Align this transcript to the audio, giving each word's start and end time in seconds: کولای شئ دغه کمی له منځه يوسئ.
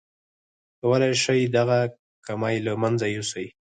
کولای 0.81 1.13
شئ 1.23 1.41
دغه 1.57 1.79
کمی 2.25 2.57
له 2.65 2.73
منځه 2.81 3.07
يوسئ. 3.15 3.47